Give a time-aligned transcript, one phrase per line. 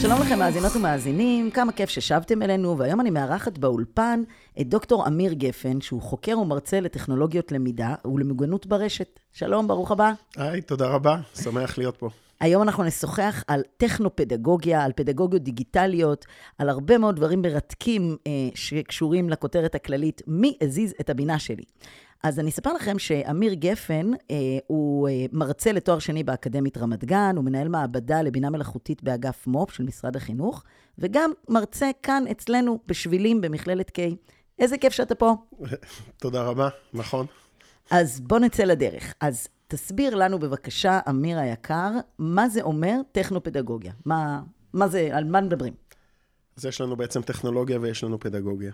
[0.00, 4.22] שלום לכם, מאזינות ומאזינים, כמה כיף ששבתם אלינו, והיום אני מארחת באולפן
[4.60, 9.20] את דוקטור אמיר גפן, שהוא חוקר ומרצה לטכנולוגיות למידה ולמוגנות ברשת.
[9.32, 10.12] שלום, ברוך הבא.
[10.36, 12.08] היי, תודה רבה, שמח להיות פה.
[12.42, 16.26] היום אנחנו נשוחח על טכנו-פדגוגיה, על פדגוגיות דיגיטליות,
[16.58, 21.62] על הרבה מאוד דברים מרתקים אה, שקשורים לכותרת הכללית, מי הזיז את הבינה שלי.
[22.22, 27.32] אז אני אספר לכם שאמיר גפן אה, הוא אה, מרצה לתואר שני באקדמית רמת גן,
[27.36, 30.64] הוא מנהל מעבדה לבינה מלאכותית באגף מו"פ של משרד החינוך,
[30.98, 34.00] וגם מרצה כאן אצלנו בשבילים במכללת K.
[34.58, 35.34] איזה כיף שאתה פה.
[36.22, 37.26] תודה רבה, נכון.
[37.90, 39.14] אז בוא נצא לדרך.
[39.20, 43.92] אז תסביר לנו בבקשה, אמיר היקר, מה זה אומר טכנו-פדגוגיה?
[44.04, 44.42] מה,
[44.72, 45.74] מה זה, על מה מדברים?
[46.56, 48.72] אז יש לנו בעצם טכנולוגיה ויש לנו פדגוגיה.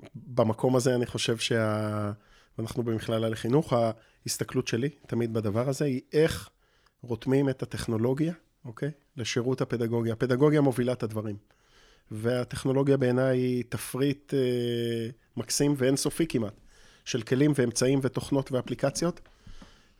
[0.00, 2.12] ובמקום הזה אני חושב שה...
[2.58, 3.72] אנחנו במכללה לחינוך,
[4.26, 6.50] ההסתכלות שלי תמיד בדבר הזה היא איך
[7.02, 8.34] רותמים את הטכנולוגיה,
[8.64, 8.90] אוקיי?
[9.16, 10.12] לשירות הפדגוגיה.
[10.12, 11.36] הפדגוגיה מובילה את הדברים.
[12.10, 16.54] והטכנולוגיה בעיניי היא תפריט אה, מקסים ואינסופי כמעט,
[17.04, 19.20] של כלים ואמצעים ותוכנות ואפליקציות.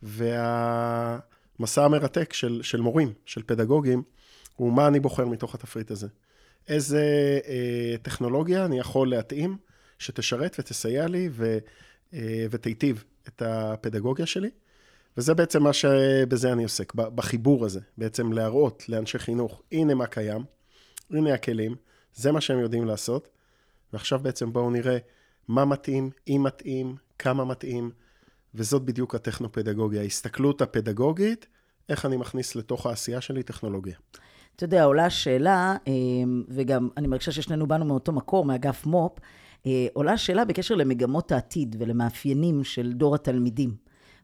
[0.03, 4.03] והמסע המרתק של, של מורים, של פדגוגים,
[4.57, 6.07] הוא מה אני בוחר מתוך התפריט הזה.
[6.69, 7.05] איזה
[7.47, 9.57] אה, טכנולוגיה אני יכול להתאים,
[9.99, 11.59] שתשרת ותסייע לי ו,
[12.15, 14.51] אה, ותיטיב את הפדגוגיה שלי.
[15.17, 20.45] וזה בעצם מה שבזה אני עוסק, בחיבור הזה, בעצם להראות לאנשי חינוך, הנה מה קיים,
[21.11, 21.75] הנה הכלים,
[22.15, 23.29] זה מה שהם יודעים לעשות,
[23.93, 24.99] ועכשיו בעצם בואו נראה
[25.49, 27.91] מה מתאים, אם מתאים, כמה מתאים,
[28.55, 31.47] וזאת בדיוק הטכנו-פדגוגיה, ההסתכלות הפדגוגית,
[31.89, 33.95] איך אני מכניס לתוך העשייה שלי טכנולוגיה.
[34.57, 35.93] אתה יודע, עולה השאלה, אה,
[36.49, 39.19] וגם אני מרגישה ששנינו באנו מאותו מקור, מאגף מו"פ,
[39.67, 43.75] אה, עולה השאלה בקשר למגמות העתיד ולמאפיינים של דור התלמידים.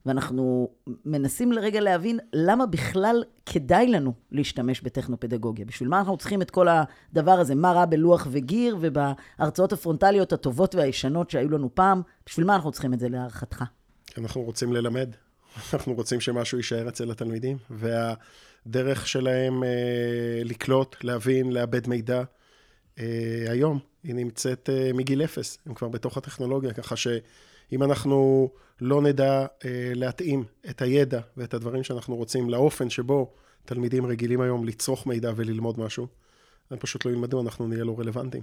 [0.08, 0.68] ואנחנו
[1.04, 5.64] מנסים לרגע להבין למה בכלל כדאי לנו להשתמש בטכנו-פדגוגיה.
[5.64, 7.54] בשביל מה אנחנו צריכים את כל הדבר הזה?
[7.54, 12.02] מה רע בלוח וגיר ובהרצאות הפרונטליות הטובות והישנות שהיו לנו פעם?
[12.26, 13.64] בשביל מה אנחנו צריכים את זה להערכתך?
[14.18, 15.10] אנחנו רוצים ללמד,
[15.74, 19.68] אנחנו רוצים שמשהו יישאר אצל התלמידים, והדרך שלהם אה,
[20.44, 22.22] לקלוט, להבין, לאבד מידע,
[22.98, 28.50] אה, היום היא נמצאת אה, מגיל אפס, הם כבר בתוך הטכנולוגיה, ככה שאם אנחנו
[28.80, 33.32] לא נדע אה, להתאים את הידע ואת הדברים שאנחנו רוצים לאופן שבו
[33.64, 36.06] תלמידים רגילים היום לצרוך מידע וללמוד משהו,
[36.70, 38.42] הם פשוט לא ילמדו, אנחנו נהיה לא רלוונטיים.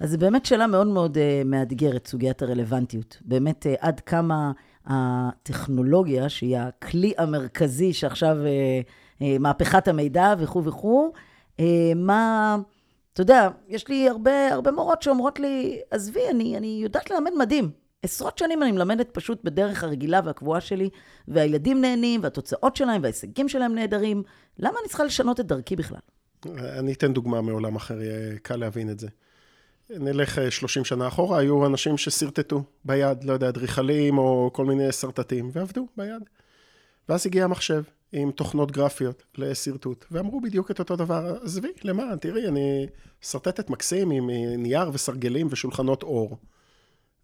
[0.00, 3.18] אז זו באמת שאלה מאוד מאוד uh, מאתגרת, סוגיית הרלוונטיות.
[3.24, 4.52] באמת, uh, עד כמה
[4.86, 11.12] הטכנולוגיה, שהיא הכלי המרכזי שעכשיו, uh, uh, מהפכת המידע וכו' וכו',
[11.56, 11.62] uh,
[11.96, 12.56] מה...
[13.12, 17.85] אתה יודע, יש לי הרבה, הרבה מורות שאומרות לי, עזבי, אני, אני יודעת ללמד מדהים.
[18.02, 20.90] עשרות שנים אני מלמדת פשוט בדרך הרגילה והקבועה שלי,
[21.28, 24.22] והילדים נהנים, והתוצאות שלהם וההישגים שלהם נהדרים.
[24.58, 25.98] למה אני צריכה לשנות את דרכי בכלל?
[26.60, 29.08] אני אתן דוגמה מעולם אחר, יהיה קל להבין את זה.
[29.90, 35.50] נלך 30 שנה אחורה, היו אנשים ששרטטו ביד, לא יודע, אדריכלים או כל מיני שרטטים,
[35.52, 36.22] ועבדו ביד.
[37.08, 37.82] ואז הגיע המחשב
[38.12, 42.16] עם תוכנות גרפיות לשרטוט, ואמרו בדיוק את אותו דבר, עזבי, למה?
[42.20, 42.86] תראי, אני
[43.20, 46.36] שרטטת מקסים עם נייר וסרגלים ושולחנות אור.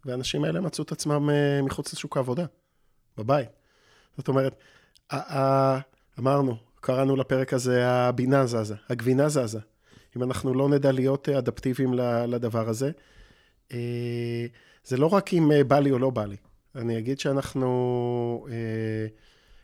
[0.05, 2.45] והאנשים האלה מצאו את עצמם אה, מחוץ לשוק העבודה,
[3.17, 3.49] בבית.
[4.17, 4.55] זאת אומרת,
[6.19, 9.59] אמרנו, קראנו לפרק הזה הבינה זזה, הגבינה זזה.
[10.17, 11.93] אם אנחנו לא נדע להיות אדפטיביים
[12.27, 12.91] לדבר הזה,
[13.71, 14.45] אה,
[14.83, 16.37] זה לא רק אם אה, בא לי או לא בא לי.
[16.75, 18.47] אני אגיד שאנחנו,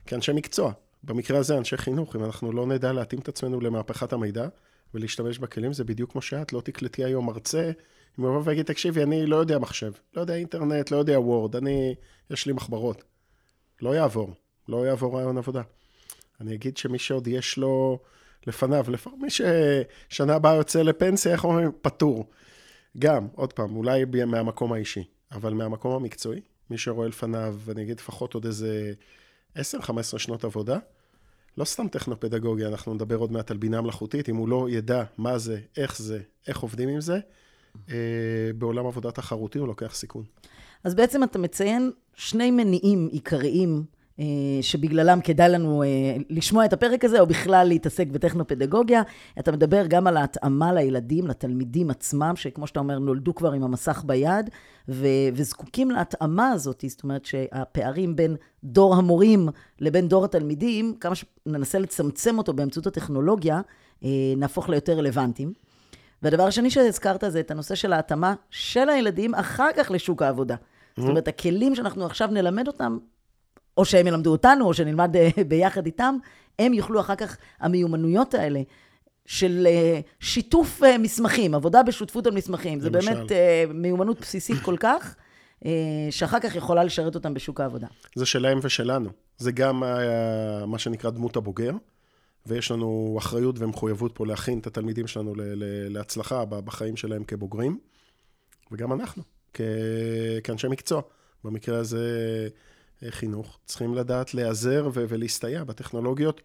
[0.06, 0.72] כאנשי מקצוע,
[1.04, 4.48] במקרה הזה אנשי חינוך, אם אנחנו לא נדע להתאים את עצמנו למהפכת המידע
[4.94, 7.72] ולהשתמש בכלים, זה בדיוק כמו שאת, לא תקלטי היום מרצה
[8.20, 11.56] אם הוא יבוא ויגיד, תקשיבי, אני לא יודע מחשב, לא יודע אינטרנט, לא יודע וורד,
[11.56, 11.96] אני,
[12.30, 13.04] יש לי מחברות.
[13.82, 14.34] לא יעבור,
[14.68, 15.62] לא יעבור רעיון עבודה.
[16.42, 18.00] אני אגיד שמי שעוד יש לו
[18.48, 21.72] לפניו, לפחות מי ששנה הבאה יוצא לפנסיה, איך אומרים?
[21.82, 22.30] פטור.
[22.98, 28.34] גם, עוד פעם, אולי מהמקום האישי, אבל מהמקום המקצועי, מי שרואה לפניו, אני אגיד לפחות
[28.34, 28.94] עוד איזה
[29.58, 29.62] 10-15
[30.18, 30.78] שנות עבודה,
[31.58, 35.38] לא סתם טכנו-פדגוגיה, אנחנו נדבר עוד מעט על בינה מלאכותית, אם הוא לא ידע מה
[35.38, 37.20] זה, איך זה, איך עובדים עם זה,
[38.56, 40.24] בעולם עבודה תחרותי הוא לוקח סיכון.
[40.84, 43.84] אז בעצם אתה מציין שני מניעים עיקריים
[44.20, 44.26] אה,
[44.62, 45.88] שבגללם כדאי לנו אה,
[46.30, 49.02] לשמוע את הפרק הזה, או בכלל להתעסק בטכנו-פדגוגיה.
[49.40, 54.04] אתה מדבר גם על ההתאמה לילדים, לתלמידים עצמם, שכמו שאתה אומר, נולדו כבר עם המסך
[54.06, 54.50] ביד,
[54.90, 59.50] ו- וזקוקים להתאמה הזאת, זאת אומרת שהפערים בין דור המורים
[59.80, 63.62] לבין דור התלמידים, כמה שננסה לצמצם אותו באמצעות הטכנולוגיה,
[64.04, 65.54] אה, נהפוך ליותר רלוונטיים.
[66.24, 70.56] והדבר השני שהזכרת זה את הנושא של ההתאמה של הילדים אחר כך לשוק העבודה.
[70.56, 71.02] Mm-hmm.
[71.02, 72.98] זאת אומרת, הכלים שאנחנו עכשיו נלמד אותם,
[73.78, 76.18] או שהם ילמדו אותנו, או שנלמד אה, ביחד איתם,
[76.60, 78.62] הם יוכלו אחר כך, המיומנויות האלה
[79.26, 83.32] של אה, שיתוף אה, מסמכים, עבודה בשותפות על מסמכים, זה באמת
[83.74, 85.16] מיומנות בסיסית כל כך,
[86.10, 87.88] שאחר כך יכולה לשרת אותם בשוק העבודה.
[88.16, 89.10] זה שלהם ושלנו.
[89.38, 89.84] זה גם
[90.68, 91.72] מה שנקרא דמות הבוגר,
[92.50, 95.34] ויש לנו אחריות ומחויבות פה להכין את התלמידים שלנו
[95.90, 97.80] להצלחה בחיים שלהם כבוגרים,
[98.72, 99.24] וגם אנחנו,
[100.44, 101.02] כאנשי מקצוע.
[101.44, 102.08] במקרה הזה
[103.10, 106.42] חינוך, צריכים לדעת להיעזר ולהסתייע בטכנולוגיות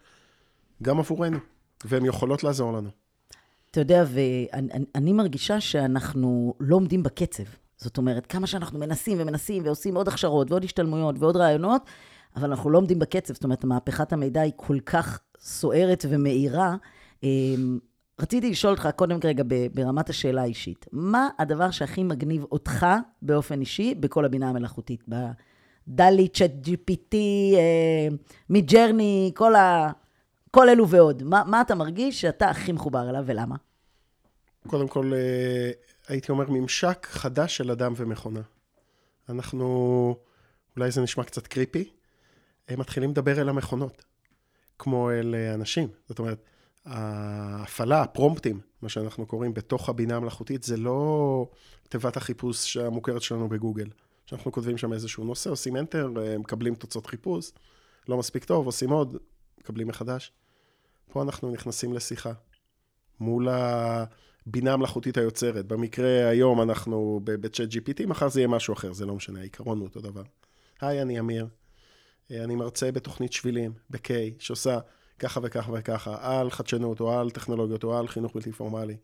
[0.82, 1.38] גם עבורנו,
[1.84, 2.90] והן יכולות לעזור לנו.
[3.70, 7.42] אתה יודע, ואני מרגישה שאנחנו לא עומדים בקצב.
[7.76, 11.82] זאת אומרת, כמה שאנחנו מנסים ומנסים ועושים עוד הכשרות ועוד השתלמויות ועוד רעיונות,
[12.36, 13.34] אבל אנחנו לא עומדים בקצב.
[13.34, 16.76] זאת אומרת, מהפכת המידע היא כל כך סוערת ומאירה.
[17.22, 17.78] אמ,
[18.20, 19.44] רציתי לשאול אותך קודם כרגע
[19.74, 20.86] ברמת השאלה האישית.
[20.92, 22.86] מה הדבר שהכי מגניב אותך
[23.22, 25.04] באופן אישי בכל הבינה המלאכותית?
[25.88, 27.16] דלי, צ'אט GPT,
[28.50, 29.90] מידג'רני, כל, ה...
[30.50, 31.22] כל אלו ועוד.
[31.22, 33.56] מה, מה אתה מרגיש שאתה הכי מחובר אליו ולמה?
[34.66, 35.70] קודם כל, אה,
[36.08, 38.40] הייתי אומר ממשק חדש של אדם ומכונה.
[39.28, 40.16] אנחנו,
[40.76, 41.90] אולי זה נשמע קצת קריפי,
[42.68, 44.04] הם מתחילים לדבר אל המכונות,
[44.78, 45.88] כמו אל אה, אנשים.
[46.08, 46.44] זאת אומרת,
[46.84, 51.48] ההפעלה, הפרומפטים, מה שאנחנו קוראים בתוך הבינה המלאכותית, זה לא
[51.88, 53.88] תיבת החיפוש המוכרת שלנו בגוגל.
[54.26, 57.52] שאנחנו כותבים שם איזשהו נושא, עושים enter, אה, מקבלים תוצאות חיפוש,
[58.08, 59.16] לא מספיק טוב, עושים עוד,
[59.58, 60.32] מקבלים מחדש.
[61.12, 62.32] פה אנחנו נכנסים לשיחה
[63.20, 65.66] מול הבינה המלאכותית היוצרת.
[65.66, 69.86] במקרה היום אנחנו בצ'אט GPT, מחר זה יהיה משהו אחר, זה לא משנה, העיקרון הוא
[69.86, 70.22] אותו דבר.
[70.80, 71.46] היי, אני אמיר,
[72.30, 74.78] אני מרצה בתוכנית שבילים, ב-K, שעושה
[75.18, 78.96] ככה וככה וככה, על חדשנות או על טכנולוגיות או על חינוך בלתי פורמלי.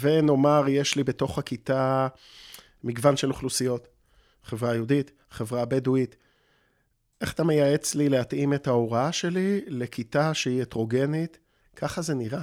[0.00, 2.08] ונאמר, יש לי בתוך הכיתה
[2.84, 3.88] מגוון של אוכלוסיות.
[4.44, 6.16] חברה יהודית, חברה בדואית.
[7.20, 11.38] איך אתה מייעץ לי להתאים את ההוראה שלי לכיתה שהיא הטרוגנית?
[11.76, 12.42] ככה זה נראה.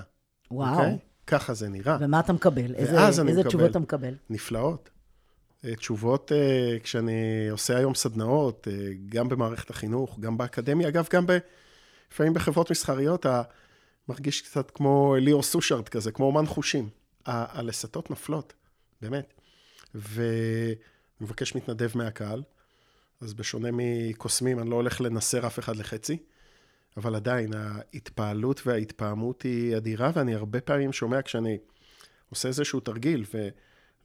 [0.52, 0.68] וואו.
[0.68, 0.78] Okay?
[0.78, 0.98] אוקיי?
[1.28, 1.98] ככה זה נראה.
[2.00, 2.76] ומה אתה מקבל?
[2.76, 4.14] איזה, איזה מקבל, תשובות אתה מקבל?
[4.30, 4.90] נפלאות.
[5.68, 8.74] אה, תשובות, אה, כשאני עושה היום סדנאות, אה,
[9.10, 11.38] גם במערכת החינוך, גם באקדמיה, אגב, גם ב...
[12.12, 13.26] לפעמים בחברות מסחריות,
[14.10, 16.90] מרגיש קצת כמו ליאור סושארד כזה, כמו אומן חושים.
[17.26, 18.54] הלסתות נפלות,
[19.02, 19.34] באמת.
[19.96, 20.24] ו...
[21.22, 22.44] מבקש מתנדב מהקהל,
[23.22, 26.18] אז בשונה מקוסמים, אני לא הולך לנסר אף אחד לחצי,
[26.98, 31.58] אבל עדיין, ההתפעלות וההתפעמות היא אדירה, ואני הרבה פעמים שומע כשאני
[32.30, 33.26] עושה איזשהו תרגיל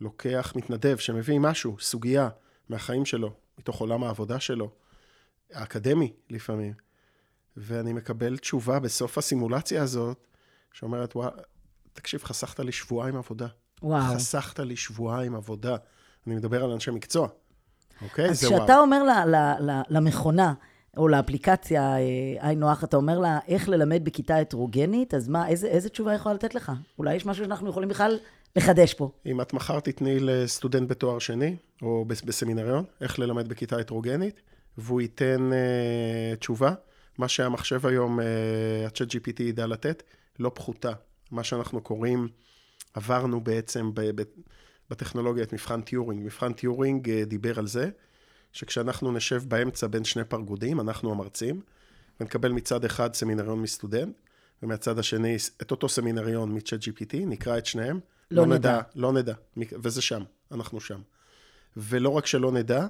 [0.02, 2.28] ולוקח מתנדב שמביא משהו, סוגיה
[2.68, 4.70] מהחיים שלו, מתוך עולם העבודה שלו,
[5.52, 6.72] האקדמי לפעמים,
[7.56, 10.26] ואני מקבל תשובה בסוף הסימולציה הזאת,
[10.72, 11.30] שאומרת, וואו,
[11.92, 13.46] תקשיב, חסכת לי שבועיים עבודה.
[13.82, 14.14] וואו.
[14.14, 15.76] חסכת לי שבועיים עבודה.
[16.26, 17.28] אני מדבר על אנשי מקצוע,
[18.02, 18.30] אוקיי?
[18.30, 19.36] אז כשאתה אומר ל, ל,
[19.70, 20.54] ל, למכונה,
[20.96, 21.98] או לאפליקציה, אה,
[22.40, 26.34] היינו הך, אתה אומר לה איך ללמד בכיתה הטרוגנית, אז מה, איזה, איזה תשובה יכולה
[26.34, 26.72] לתת לך?
[26.98, 28.18] אולי יש משהו שאנחנו יכולים בכלל
[28.56, 29.10] לחדש פה.
[29.26, 34.40] אם את מחר תתני לסטודנט בתואר שני, או בסמינריון, איך ללמד בכיתה הטרוגנית,
[34.78, 36.74] והוא ייתן uh, תשובה,
[37.18, 38.22] מה שהמחשב היום, uh,
[38.86, 40.02] ה-chat GPT ידע לתת,
[40.38, 40.92] לא פחותה.
[41.30, 42.28] מה שאנחנו קוראים,
[42.94, 44.24] עברנו בעצם ב- ב-
[44.90, 46.24] בטכנולוגיה את מבחן טיורינג.
[46.24, 47.90] מבחן טיורינג אה, דיבר על זה
[48.52, 51.60] שכשאנחנו נשב באמצע בין שני פרגודים, אנחנו המרצים,
[52.20, 54.16] ונקבל מצד אחד סמינריון מסטודנט,
[54.62, 58.00] ומהצד השני את אותו סמינריון מצ'אט GPT, נקרא את שניהם.
[58.32, 58.70] לא, לא נדע.
[58.70, 58.82] נדע.
[58.94, 60.22] לא נדע, וזה שם,
[60.52, 61.00] אנחנו שם.
[61.76, 62.86] ולא רק שלא נדע,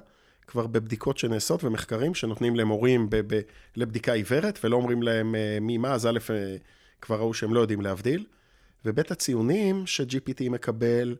[0.47, 3.41] כבר בבדיקות שנעשות ומחקרים שנותנים למורים ב- ב-
[3.75, 6.55] לבדיקה עיוורת, ולא אומרים להם אה, מי מה, אז א', אה,
[7.01, 8.25] כבר ראו שהם לא יודעים להבדיל.
[8.85, 11.15] וב' הציונים ש-GPT מקבל,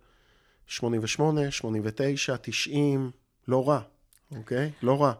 [0.67, 3.11] 88, 89, 90,
[3.47, 3.79] לא רע,
[4.35, 4.71] אוקיי?
[4.83, 5.13] לא רע.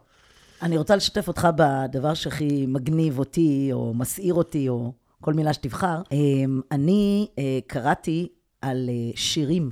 [0.62, 6.02] אני רוצה לשתף אותך בדבר שהכי מגניב אותי, או מסעיר אותי, או כל מילה שתבחר.
[6.12, 8.28] אמ, אני אה, קראתי
[8.64, 9.72] על אה, שירים,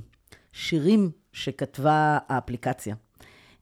[0.52, 2.94] שירים שכתבה האפליקציה.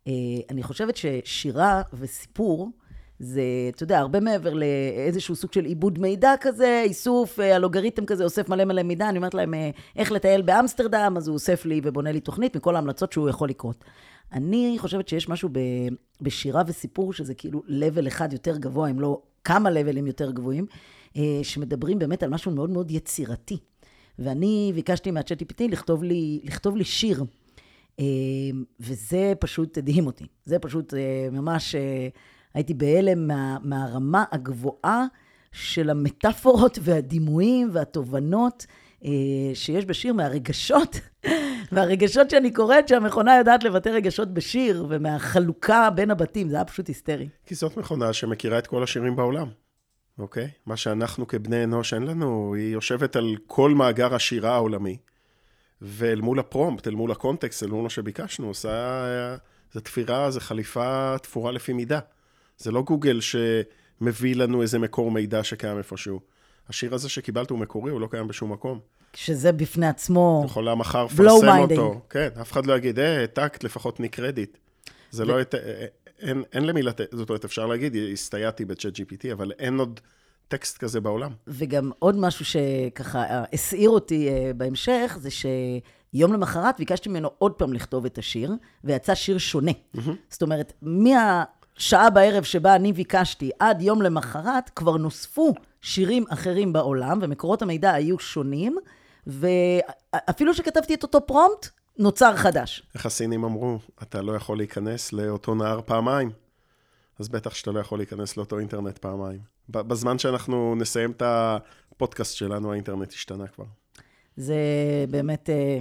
[0.07, 0.13] אה,
[0.51, 2.71] אני חושבת ששירה וסיפור
[3.19, 8.25] זה, אתה יודע, הרבה מעבר לאיזשהו סוג של עיבוד מידע כזה, איסוף, אה, אלוגריתם כזה,
[8.25, 9.55] אוסף מלא מלא מידע, אני אומרת להם
[9.97, 13.85] איך לטייל באמסטרדם, אז הוא אוסף לי ובונה לי תוכנית מכל ההמלצות שהוא יכול לקרות.
[14.33, 15.59] אני חושבת שיש משהו ב,
[16.21, 20.67] בשירה וסיפור שזה כאילו level אחד יותר גבוה, אם לא כמה לבלים יותר גבוהים,
[21.43, 23.59] שמדברים באמת על משהו מאוד מאוד יצירתי.
[24.21, 27.25] ואני ביקשתי מהצ'אט לכתוב לי, לכתוב לי שיר.
[28.81, 30.27] וזה פשוט הדהים אותי.
[30.45, 30.95] זה פשוט
[31.33, 31.75] ממש...
[32.55, 35.05] הייתי בהלם מה, מהרמה הגבוהה
[35.53, 38.67] של המטאפורות והדימויים והתובנות
[39.05, 39.11] אה,
[39.55, 41.01] שיש בשיר, מהרגשות,
[41.73, 47.29] והרגשות שאני קוראת שהמכונה יודעת לבטא רגשות בשיר, ומהחלוקה בין הבתים, זה היה פשוט היסטרי.
[47.47, 49.47] כי זאת מכונה שמכירה את כל השירים בעולם,
[50.21, 50.51] אוקיי?
[50.67, 54.97] מה שאנחנו כבני אנוש אין לנו, היא יושבת על כל מאגר השירה העולמי,
[55.83, 59.07] ואל מול הפרומפט, אל מול הקונטקסט, אל מול מה שביקשנו, עושה...
[59.73, 61.99] זו תפירה, זו חליפה תפורה לפי מידה.
[62.59, 66.21] זה לא גוגל שמביא לנו איזה מקור מידע שקיים איפשהו.
[66.69, 68.81] השיר הזה שקיבלת הוא מקורי, הוא לא קיים בשום מקום.
[69.15, 70.43] שזה בפני עצמו...
[70.47, 72.01] יכולה מחר לפרסם אותו.
[72.11, 74.59] כן, אף אחד לא יגיד, אה, טקט, לפחות תני קרדיט.
[75.11, 75.39] זה לא...
[76.21, 80.01] אין, אין למי לתת, זאת אומרת, אפשר להגיד, הסתייעתי בצ'אט GPT, אבל אין עוד
[80.49, 81.33] טקסט כזה בעולם.
[81.47, 87.73] וגם עוד משהו שככה הסעיר אותי אה, בהמשך, זה שיום למחרת ביקשתי ממנו עוד פעם
[87.73, 88.53] לכתוב את השיר,
[88.85, 89.71] ויצא שיר שונה.
[89.71, 90.11] Mm-hmm.
[90.31, 91.45] זאת אומרת, מה...
[91.81, 97.93] שעה בערב שבה אני ביקשתי, עד יום למחרת, כבר נוספו שירים אחרים בעולם, ומקורות המידע
[97.93, 98.77] היו שונים,
[99.27, 101.69] ואפילו שכתבתי את אותו פרומפט,
[102.01, 102.83] נוצר חדש.
[102.95, 106.31] איך הסינים אמרו, אתה לא יכול להיכנס לאותו נהר פעמיים,
[107.19, 109.41] אז בטח שאתה לא יכול להיכנס לאותו אינטרנט פעמיים.
[109.69, 113.65] בזמן שאנחנו נסיים את הפודקאסט שלנו, האינטרנט השתנה כבר.
[114.37, 114.57] זה
[115.11, 115.51] באמת...
[115.51, 115.79] אה,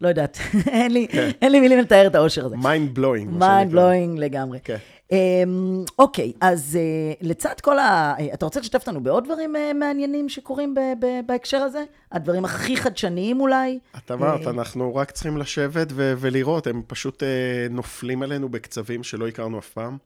[0.00, 1.30] לא יודעת, אין, לי, כן.
[1.42, 2.56] אין לי מילים לתאר את האושר הזה.
[2.56, 3.30] mind blowing.
[3.30, 4.58] mind blowing לגמרי.
[4.64, 4.76] כן.
[5.12, 8.14] אמ, אוקיי, אז uh, לצד כל ה...
[8.18, 11.84] אה, אתה רוצה לשתף אותנו בעוד דברים uh, מעניינים שקורים ב- ב- בהקשר הזה?
[12.12, 13.78] הדברים הכי חדשניים אולי?
[13.98, 17.22] את אמרת, אנחנו רק צריכים לשבת ו- ולראות, הם פשוט
[17.70, 19.96] נופלים עלינו בקצבים שלא הכרנו אף פעם.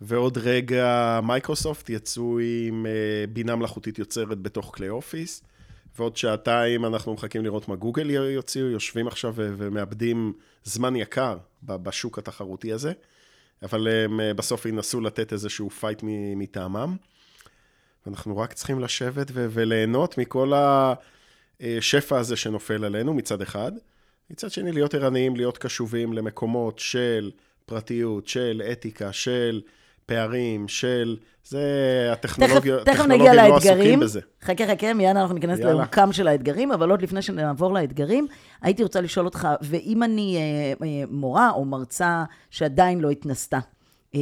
[0.00, 2.86] ועוד רגע מייקרוסופט יצאו עם
[3.32, 5.42] בינה מלאכותית יוצרת בתוך כלי אופיס.
[5.98, 10.32] ועוד שעתיים אנחנו מחכים לראות מה גוגל יוציאו, יושבים עכשיו ומאבדים
[10.64, 12.92] זמן יקר בשוק התחרותי הזה,
[13.62, 16.00] אבל הם אה, בסוף ינסו לתת איזשהו fight
[16.36, 16.96] מטעמם.
[18.06, 20.52] ואנחנו רק צריכים לשבת וליהנות מכל
[21.60, 23.72] השפע הזה שנופל עלינו מצד אחד.
[24.30, 27.30] מצד שני, להיות ערניים, להיות קשובים למקומות של
[27.66, 29.62] פרטיות, של אתיקה, של
[30.06, 31.16] פערים, של...
[31.44, 34.00] זה הטכנולוגיה, תכף, תכף נגיע לא לאתגרים.
[34.00, 34.20] בזה.
[34.42, 38.26] חכה, חכה, מיד אנחנו ניכנס לעומקם של האתגרים, אבל עוד לפני שנעבור לאתגרים,
[38.62, 43.58] הייתי רוצה לשאול אותך, ואם אני אה, אה, מורה או מרצה שעדיין לא התנסתה,
[44.14, 44.20] אה,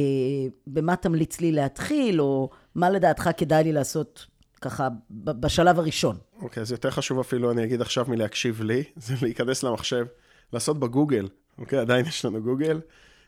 [0.67, 4.25] במה תמליץ לי להתחיל, או מה לדעתך כדאי לי לעשות
[4.61, 6.17] ככה בשלב הראשון?
[6.41, 10.05] אוקיי, okay, אז יותר חשוב אפילו, אני אגיד עכשיו מלהקשיב לי, זה להיכנס למחשב,
[10.53, 11.79] לעשות בגוגל, אוקיי?
[11.79, 12.79] Okay, עדיין יש לנו גוגל,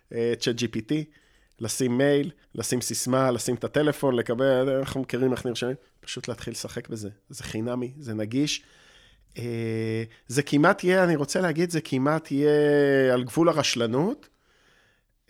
[0.10, 0.94] צ'אט uh, GPT.
[1.60, 6.90] לשים מייל, לשים סיסמה, לשים את הטלפון, לקבל, אנחנו מכירים איך נרשמים, פשוט להתחיל לשחק
[6.90, 7.10] בזה.
[7.30, 8.64] זה חינמי, זה נגיש.
[9.38, 14.30] אה, זה כמעט יהיה, אני רוצה להגיד, זה כמעט יהיה על גבול הרשלנות,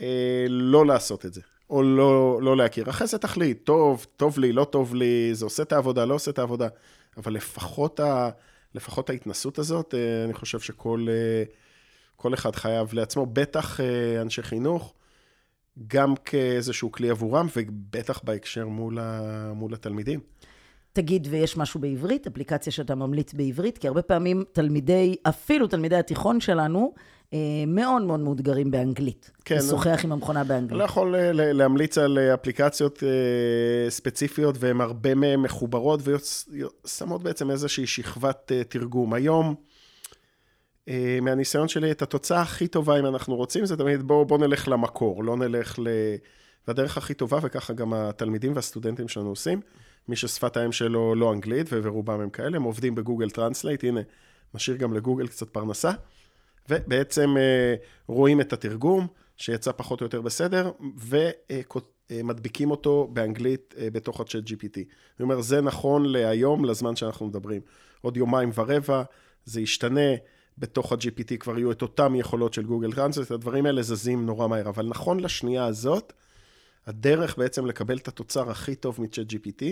[0.02, 2.90] אה, לא לעשות את זה, או לא, לא להכיר.
[2.90, 6.32] אחרי זה תחליט, טוב, טוב לי, לא טוב לי, זה עושה את העבודה, לא עושה
[6.32, 6.68] את העבודה,
[7.18, 8.30] אבל לפחות, ה,
[8.76, 11.08] לפחות ההתנסות הזאת, אה, אני חושב שכל
[12.16, 13.80] כל אחד חייב לעצמו, בטח
[14.22, 14.94] אנשי חינוך,
[15.88, 20.20] גם כאיזשהו כלי עבורם, ובטח בהקשר מול, ה, מול התלמידים.
[20.94, 22.28] תגיד, ויש משהו בעברית?
[22.28, 23.78] אפליקציה שאתה ממליץ בעברית?
[23.78, 26.94] כי הרבה פעמים תלמידי, אפילו תלמידי התיכון שלנו,
[27.34, 29.32] אה, מאוד מאוד מאותגרים באנגלית.
[29.46, 29.56] כן.
[29.56, 30.72] לשוחח עם המכונה באנגלית.
[30.72, 33.04] אני לא יכול אה, להמליץ על אה, אפליקציות
[33.90, 39.14] ספציפיות, והן הרבה מהן מחוברות ושמות בעצם איזושהי שכבת תרגום.
[39.14, 39.56] היום,
[41.22, 45.24] מהניסיון שלי, את התוצאה הכי טובה, אם אנחנו רוצים, זה תמיד בואו בוא נלך למקור,
[45.24, 45.88] לא נלך ל...
[46.68, 49.62] והדרך הכי טובה, וככה גם התלמידים והסטודנטים שלנו עושים,
[50.08, 54.02] מי ששפת האם שלו לא אנגלית, ורובם הם כאלה, הם עובדים ב Google Translate, הנה,
[54.54, 55.92] משאיר גם לגוגל קצת פרנסה,
[56.70, 57.76] ובעצם אה,
[58.08, 60.72] רואים את התרגום, שיצא פחות או יותר בסדר,
[62.10, 64.76] ומדביקים אותו באנגלית אה, בתוך הצ'אט GPT.
[64.76, 67.62] אני אומר, זה נכון להיום, לזמן שאנחנו מדברים.
[68.02, 69.04] עוד יומיים ורבע,
[69.46, 70.12] זה ישתנה.
[70.58, 74.70] בתוך ה-GPT כבר יהיו את אותם יכולות של גוגל טרנסלט, הדברים האלה זזים נורא מהר,
[74.70, 76.14] אבל נכון לשנייה הזאת,
[76.88, 79.64] הדרך בעצם לקבל את התוצר הכי טוב מצ'אט GPT,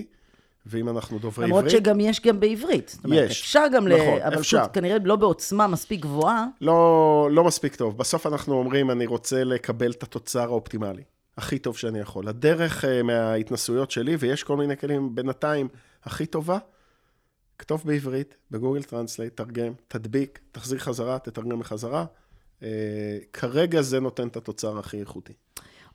[0.65, 1.73] ואם אנחנו דוברי למרות עברית...
[1.73, 2.89] למרות שגם יש גם בעברית.
[2.89, 3.41] זאת אומרת, יש.
[3.41, 4.21] אפשר גם נכון, ל...
[4.21, 4.59] אבל אפשר.
[4.59, 6.45] פשוט כנראה לא בעוצמה מספיק גבוהה.
[6.61, 7.97] לא, לא מספיק טוב.
[7.97, 11.03] בסוף אנחנו אומרים, אני רוצה לקבל את התוצר האופטימלי.
[11.37, 12.27] הכי טוב שאני יכול.
[12.27, 15.67] הדרך אה, מההתנסויות שלי, ויש כל מיני כלים בינתיים
[16.03, 16.57] הכי טובה,
[17.63, 22.05] כתוב בעברית, ב Google Translate, תרגם, תדביק, תחזיר חזרה, תתרגם בחזרה.
[22.59, 22.63] אה,
[23.33, 25.33] כרגע זה נותן את התוצר הכי איכותי.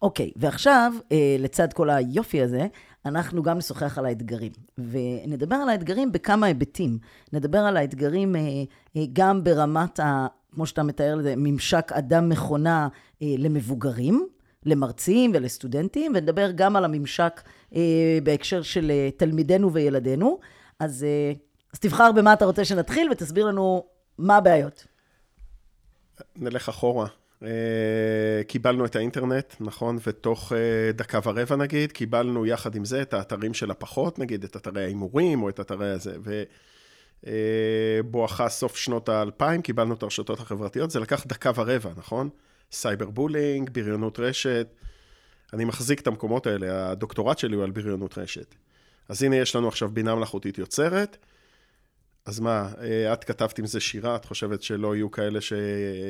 [0.03, 2.67] אוקיי, אוקיי, ועכשיו, אה, לצד כל היופי הזה,
[3.07, 4.53] אנחנו גם נשוחח על האתגרים.
[4.79, 6.99] ונדבר על האתגרים בכמה היבטים.
[7.33, 8.41] נדבר על האתגרים אה,
[8.97, 12.89] אה, גם ברמת, ה, כמו שאתה מתאר לזה, ממשק אדם-מכונה
[13.21, 14.27] למבוגרים,
[14.67, 17.43] למרצים ולסטודנטים, ונדבר גם על הממשק
[18.23, 20.39] בהקשר של תלמידינו וילדינו.
[20.81, 21.07] אז,
[21.73, 23.87] אז תבחר במה אתה רוצה שנתחיל, ותסביר לנו
[24.19, 24.87] מה הבעיות.
[26.37, 27.07] נלך אחורה.
[27.43, 29.99] אה, קיבלנו את האינטרנט, נכון?
[30.07, 34.57] ותוך אה, דקה ורבע נגיד, קיבלנו יחד עם זה את האתרים של הפחות, נגיד, את
[34.57, 36.17] אתרי ההימורים או את אתרי הזה.
[37.25, 42.29] ובואכה אה, סוף שנות האלפיים, קיבלנו את הרשתות החברתיות, זה לקח דקה ורבע, נכון?
[42.73, 44.67] cyber bullying, בריונות רשת.
[45.53, 48.55] אני מחזיק את המקומות האלה, הדוקטורט שלי הוא על בריונות רשת.
[49.09, 51.17] אז הנה יש לנו עכשיו בינה מלאכותית יוצרת.
[52.29, 55.53] אז מה, אה, את כתבת עם זה שירה, את חושבת שלא יהיו כאלה ש...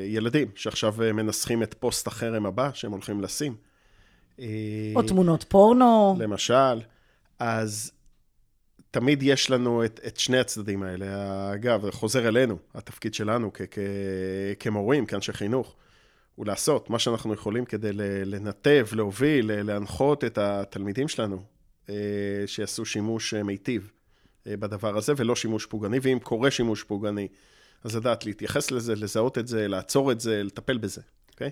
[0.06, 3.56] ילדים שעכשיו אה, מנסחים את פוסט החרם הבא שהם הולכים לשים?
[4.40, 4.46] אה,
[4.96, 6.16] או תמונות פורנו.
[6.18, 6.80] למשל.
[7.38, 7.92] אז
[8.90, 11.06] תמיד יש לנו את, את שני הצדדים האלה.
[11.54, 13.78] אגב, זה חוזר אלינו, התפקיד שלנו כ- כ-
[14.60, 15.76] כמורים, כאנשי חינוך,
[16.34, 17.92] הוא לעשות מה שאנחנו יכולים כדי
[18.24, 21.42] לנתב, להוביל, להנחות את התלמידים שלנו,
[22.46, 23.92] שיעשו שימוש מיטיב.
[24.46, 27.28] אה, בדבר הזה, ולא שימוש פוגעני, ואם קורה שימוש פוגעני,
[27.84, 31.50] אז לדעת להתייחס לזה, לזהות את זה, לעצור את זה, לטפל בזה, אוקיי?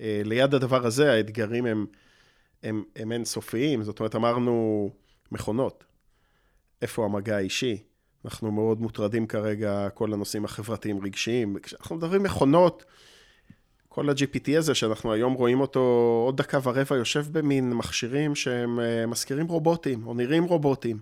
[0.00, 1.86] אה, ליד הדבר הזה, האתגרים הם,
[2.62, 4.90] הם, הם אינסופיים, זאת אומרת, אמרנו
[5.32, 5.84] מכונות,
[6.82, 7.82] איפה המגע האישי?
[8.24, 11.56] אנחנו מאוד מוטרדים כרגע, כל הנושאים החברתיים רגשיים.
[11.62, 12.84] כשאנחנו מדברים מכונות,
[13.88, 15.80] כל ה-GPT הזה, שאנחנו היום רואים אותו
[16.26, 20.98] עוד דקה ורבע, יושב במין מכשירים שהם אה, מזכירים רובוטים, או נראים רובוטים.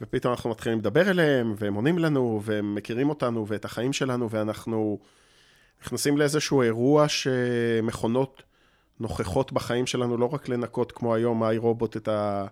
[0.00, 4.98] ופתאום אנחנו מתחילים לדבר אליהם, והם עונים לנו, והם מכירים אותנו ואת החיים שלנו, ואנחנו
[5.82, 8.42] נכנסים לאיזשהו אירוע שמכונות
[9.00, 12.46] נוכחות בחיים שלנו, לא רק לנקות כמו היום, איי רובוט, את ה...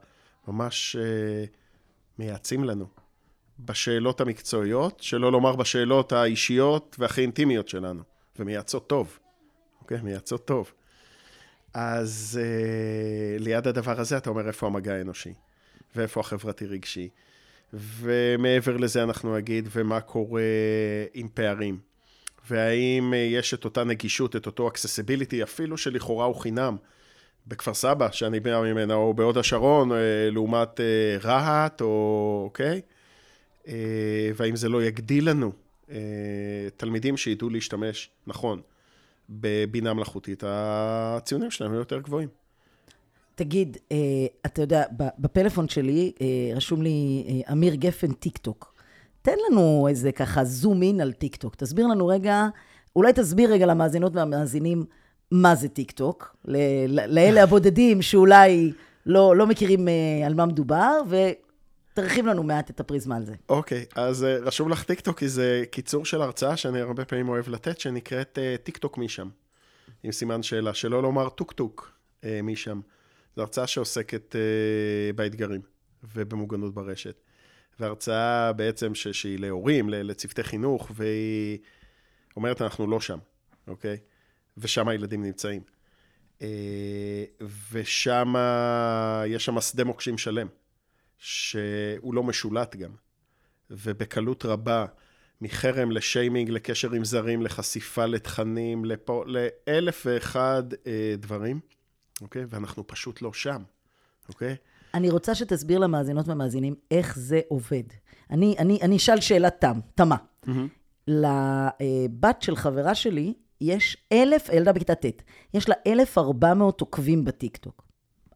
[0.48, 1.48] ממש uh,
[2.18, 2.86] מייעצים לנו
[3.58, 8.02] בשאלות המקצועיות, שלא לומר בשאלות האישיות והכי אינטימיות שלנו,
[8.38, 9.18] ומייעצות טוב,
[9.80, 9.98] אוקיי?
[10.02, 10.72] מייעצות טוב.
[11.74, 15.34] אז uh, ליד הדבר הזה אתה אומר איפה המגע האנושי,
[15.96, 17.08] ואיפה החברתי-רגשי.
[17.72, 20.42] ומעבר לזה אנחנו נגיד, ומה קורה
[21.14, 21.78] עם פערים.
[22.50, 26.76] והאם יש את אותה נגישות, את אותו accessibility, אפילו שלכאורה הוא חינם,
[27.46, 29.96] בכפר סבא, שאני בא ממנה, או בהוד השרון, אה,
[30.30, 32.80] לעומת אה, רהט, או אוקיי?
[33.68, 35.52] אה, והאם זה לא יגדיל לנו
[36.76, 38.60] תלמידים שידעו להשתמש נכון
[39.28, 42.41] בבינה מלאכותית, הציונים שלהם יותר גבוהים.
[43.42, 43.96] תגיד, אה,
[44.46, 44.84] אתה יודע,
[45.18, 48.74] בפלאפון שלי אה, רשום לי אה, אמיר גפן טיק טוק.
[49.22, 51.54] תן לנו איזה ככה zoom in על טיק טוק.
[51.54, 52.46] תסביר לנו רגע,
[52.96, 54.84] אולי תסביר רגע למאזינות והמאזינים
[55.30, 56.36] מה זה טיק טוק,
[56.88, 58.72] לאלה הבודדים שאולי
[59.06, 59.88] לא, לא מכירים
[60.26, 63.34] על מה מדובר, ותרחיב לנו מעט את הפריזמה על זה.
[63.48, 67.28] אוקיי, אוקיי, אז רשום לך טיק טוק, כי זה קיצור של הרצאה שאני הרבה פעמים
[67.28, 69.28] אוהב לתת, שנקראת טיק טוק מי שם,
[70.02, 71.92] עם סימן שאלה, שלא לומר טוק טוק
[72.42, 72.80] מי שם.
[73.36, 75.60] זו הרצאה שעוסקת אה, באתגרים
[76.14, 77.20] ובמוגנות ברשת.
[77.80, 81.58] והרצאה בעצם ש- שהיא להורים, לצוותי חינוך, והיא
[82.36, 83.18] אומרת, אנחנו לא שם,
[83.66, 83.98] אוקיי?
[84.58, 85.62] ושם הילדים נמצאים.
[86.38, 86.42] Uh,
[87.72, 88.34] ושם
[89.26, 90.46] יש שם שדה מוקשים שלם,
[91.18, 92.90] שהוא לא משולט גם.
[93.70, 94.86] ובקלות רבה,
[95.40, 100.76] מחרם לשיימינג, לקשר עם זרים, לחשיפה לתכנים, לפו, לאלף ואחד uh,
[101.18, 101.60] דברים.
[102.22, 102.44] אוקיי?
[102.48, 103.62] ואנחנו פשוט לא שם,
[104.28, 104.56] אוקיי?
[104.94, 107.82] אני רוצה שתסביר למאזינות והמאזינים איך זה עובד.
[108.30, 110.16] אני, אני, אני אשאל שאלה תם, תמה.
[110.46, 110.50] Mm-hmm.
[111.08, 115.22] לבת של חברה שלי יש אלף, ילדה בכיתה ט',
[115.54, 117.82] יש לה 1,400 עוקבים בטיקטוק.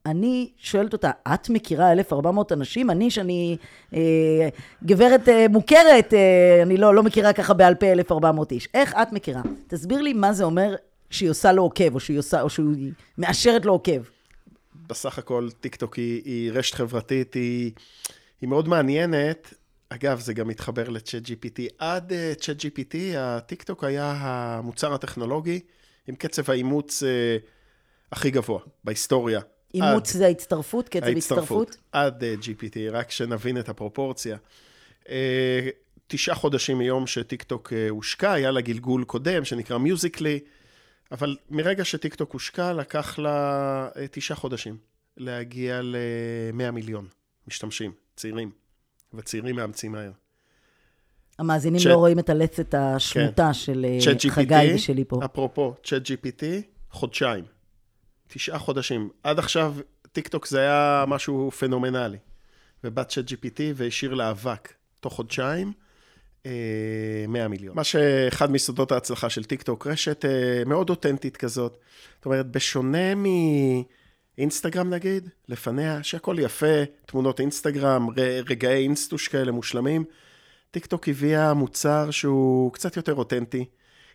[0.07, 2.91] אני שואלת אותה, את מכירה 1,400 אנשים?
[2.91, 3.57] אני, שאני
[3.95, 4.49] אה,
[4.85, 8.69] גברת אה, מוכרת, אה, אני לא, לא מכירה ככה בעל פה 1,400 איש.
[8.75, 9.43] איך את מכירה?
[9.67, 10.75] תסביר לי מה זה אומר
[11.11, 14.03] שהיא עושה לו עוקב, או שהיא עושה, או שהיא מאשרת לו עוקב.
[14.87, 17.73] בסך הכל, טיקטוק היא, היא רשת חברתית, היא,
[18.41, 19.55] היא מאוד מעניינת.
[19.89, 21.61] אגב, זה גם מתחבר לצ'אט GPT.
[21.79, 25.61] עד אה, צ'אט GPT, הטיקטוק היה המוצר הטכנולוגי
[26.07, 27.07] עם קצב האימוץ אה,
[28.13, 29.41] הכי גבוה בהיסטוריה.
[29.75, 30.89] אימוץ עד, זה ההצטרפות?
[30.89, 31.77] קצב ההצטרפות?
[31.93, 34.37] עד אה, GPT, רק שנבין את הפרופורציה.
[35.05, 35.09] אה,
[36.07, 40.41] תשעה חודשים מיום שטיקטוק אה, הושק, היה לה גלגול קודם שנקרא Musical.ly.
[41.13, 43.39] אבל מרגע שטיקטוק הושק, לקח לה
[43.97, 44.77] אה, תשעה חודשים
[45.17, 47.07] להגיע ל-100 מיליון
[47.49, 48.51] משתמשים, צעירים,
[49.15, 50.11] וצעירים מאמצים מהר.
[51.39, 55.21] המאזינים צ'אט- לא רואים את הלסת השמוטה של אה, GPT, חגי ושלי פה.
[55.25, 56.45] אפרופו, צ'אט GPT,
[56.91, 57.45] חודשיים.
[58.29, 59.11] תשעה חודשים.
[59.23, 59.75] עד עכשיו,
[60.13, 62.19] טיקטוק זה היה משהו פנומנלי.
[62.85, 65.73] ובא צ'אט GPT והשאיר לו אבק, תוך חודשיים,
[67.29, 67.77] 100 מיליון.
[67.77, 71.79] מה שאחד מיסודות ההצלחה של טיקטוק, רשת אה, מאוד אותנטית כזאת.
[72.17, 73.15] זאת אומרת, בשונה
[74.39, 78.09] מאינסטגרם נגיד, לפניה, שהכל יפה, תמונות אינסטגרם,
[78.49, 80.05] רגעי אינסטוש כאלה מושלמים,
[80.71, 83.65] טיקטוק הביאה מוצר שהוא קצת יותר אותנטי,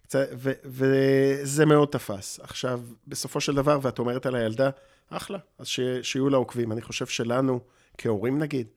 [0.03, 2.39] קצת, ו, וזה מאוד תפס.
[2.43, 4.69] עכשיו, בסופו של דבר, ואת אומרת על הילדה,
[5.09, 6.71] אחלה, אז ש, שיהיו לה עוקבים.
[6.71, 7.59] אני חושב שלנו,
[7.97, 8.67] כהורים נגיד,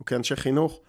[0.00, 0.80] או כאנשי חינוך,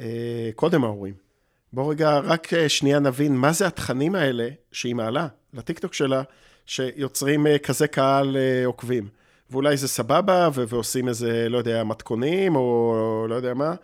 [0.00, 1.27] אה, קודם ההורים.
[1.72, 6.22] בואו רגע רק אה, שנייה נבין מה זה התכנים האלה שהיא מעלה לטיקטוק שלה,
[6.66, 9.08] שיוצרים אה, כזה קהל אה, עוקבים.
[9.50, 13.74] ואולי זה סבבה, ו- ועושים איזה, לא יודע, מתכונים, או לא יודע מה,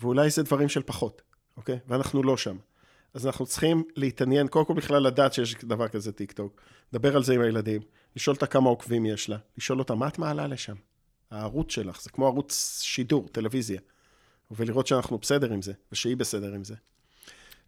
[0.00, 1.22] ואולי זה דברים של פחות,
[1.56, 1.78] אוקיי?
[1.88, 2.56] ואנחנו לא שם.
[3.14, 6.60] אז אנחנו צריכים להתעניין, קודם כל בכלל לדעת שיש דבר כזה טיק טוק,
[6.92, 7.82] לדבר על זה עם הילדים,
[8.16, 10.74] לשאול אותה כמה עוקבים יש לה, לשאול אותה, מה את מעלה לשם?
[11.30, 13.80] הערוץ שלך, זה כמו ערוץ שידור, טלוויזיה.
[14.50, 16.74] ולראות שאנחנו בסדר עם זה, ושהיא בסדר עם זה.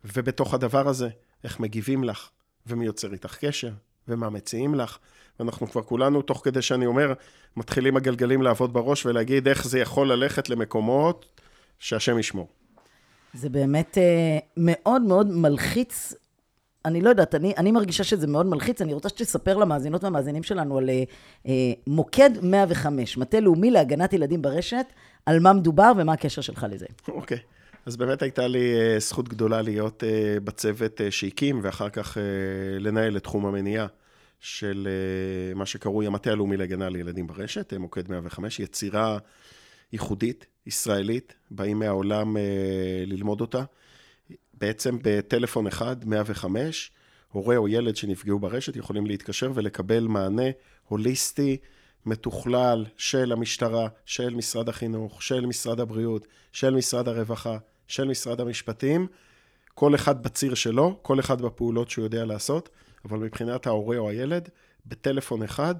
[0.04, 1.08] ובתוך הדבר הזה,
[1.44, 2.28] איך מגיבים לך,
[2.66, 3.70] ומי יוצר איתך קשר,
[4.08, 4.98] ומה מציעים לך.
[5.40, 7.12] ואנחנו כבר כולנו, תוך כדי שאני אומר,
[7.56, 11.40] מתחילים הגלגלים לעבוד בראש ולהגיד איך זה יכול ללכת למקומות
[11.78, 12.48] שהשם ישמור.
[13.34, 16.14] זה באמת אה, מאוד מאוד מלחיץ.
[16.84, 18.82] אני לא יודעת, אני, אני מרגישה שזה מאוד מלחיץ.
[18.82, 21.02] אני רוצה שתספר למאזינות והמאזינים שלנו על אה,
[21.46, 21.52] אה,
[21.86, 24.86] מוקד 105, מטה לאומי להגנת ילדים ברשת,
[25.26, 26.86] על מה מדובר ומה הקשר שלך לזה.
[27.08, 27.38] אוקיי.
[27.86, 32.18] אז באמת הייתה לי אה, זכות גדולה להיות אה, בצוות אה, שהקים, ואחר כך
[32.80, 33.86] לנהל את תחום המניעה
[34.40, 34.88] של
[35.54, 39.18] מה שקרוי המטה הלאומי להגנה על ילדים ברשת, מוקד 105, יצירה
[39.92, 42.36] ייחודית, ישראלית, באים מהעולם
[43.06, 43.64] ללמוד אותה.
[44.54, 46.90] בעצם בטלפון אחד, 105,
[47.32, 50.50] הורה או ילד שנפגעו ברשת יכולים להתקשר ולקבל מענה
[50.88, 51.56] הוליסטי,
[52.06, 59.06] מתוכלל של המשטרה, של משרד החינוך, של משרד הבריאות, של משרד הרווחה, של משרד המשפטים,
[59.74, 62.68] כל אחד בציר שלו, כל אחד בפעולות שהוא יודע לעשות,
[63.04, 64.48] אבל מבחינת ההורה או הילד,
[64.86, 65.74] בטלפון אחד,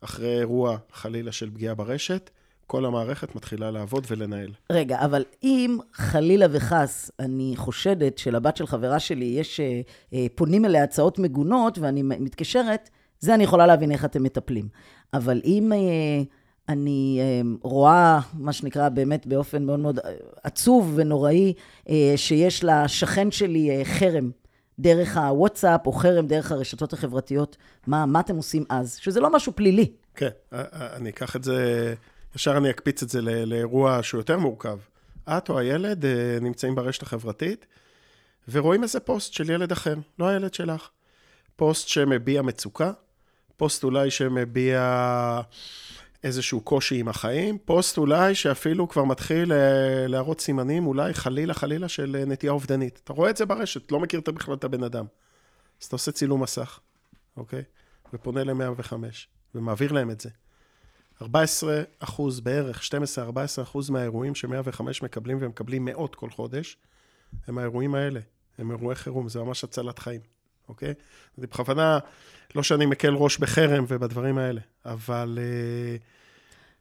[0.00, 2.30] אחרי אירוע חלילה של פגיעה ברשת,
[2.66, 4.50] כל המערכת מתחילה לעבוד ולנהל.
[4.72, 9.80] רגע, אבל אם חלילה וחס אני חושדת שלבת של חברה שלי יש, אה,
[10.14, 14.68] אה, פונים אליה הצעות מגונות ואני מתקשרת, זה אני יכולה להבין איך אתם מטפלים.
[15.14, 16.22] אבל אם אה,
[16.70, 19.98] אני אה, רואה, מה שנקרא, באמת באופן מאוד מאוד
[20.42, 21.54] עצוב ונוראי,
[21.88, 24.30] אה, שיש לשכן שלי אה, חרם
[24.78, 27.56] דרך הוואטסאפ או חרם דרך הרשתות החברתיות,
[27.86, 28.96] מה, מה אתם עושים אז?
[28.96, 29.92] שזה לא משהו פלילי.
[30.14, 30.28] כן,
[30.72, 31.94] אני אקח את זה,
[32.36, 34.78] ישר אני אקפיץ את זה לא- לאירוע שהוא יותר מורכב.
[35.28, 36.04] אתה או הילד
[36.40, 37.66] נמצאים ברשת החברתית,
[38.48, 40.88] ורואים איזה פוסט של ילד אחר, לא הילד שלך.
[41.56, 42.92] פוסט שמביע מצוקה,
[43.56, 44.80] פוסט אולי שמביע
[46.24, 51.88] איזשהו קושי עם החיים, פוסט אולי שאפילו כבר מתחיל אה, להראות סימנים, אולי חלילה חלילה
[51.88, 53.00] של אה, נטייה אובדנית.
[53.04, 55.04] אתה רואה את זה ברשת, לא מכיר בכלל את הבן אדם.
[55.80, 56.80] אז אתה עושה צילום מסך,
[57.36, 57.62] אוקיי?
[58.14, 58.92] ופונה ל-105,
[59.54, 60.30] ומעביר להם את זה.
[61.22, 62.82] 14 אחוז בערך,
[63.58, 66.76] 12-14 אחוז מהאירועים ש-105 מקבלים, והם מקבלים מאות כל חודש,
[67.46, 68.20] הם האירועים האלה.
[68.58, 70.20] הם אירועי חירום, זה ממש הצלת חיים,
[70.70, 70.94] אוקיי?
[71.36, 71.98] זה בכוונה,
[72.54, 75.38] לא שאני מקל ראש בחרם ובדברים האלה, אבל...
[75.42, 75.96] אה,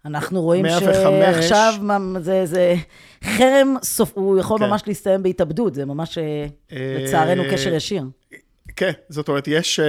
[0.06, 0.96] אנחנו רואים 105.
[1.14, 1.74] שעכשיו
[2.20, 2.76] זה, זה
[3.24, 4.66] חרם, סוף, הוא יכול כן.
[4.66, 8.04] ממש להסתיים בהתאבדות, זה ממש, אה, אה, לצערנו, קשר ישיר.
[8.76, 9.80] כן, זאת אומרת, יש,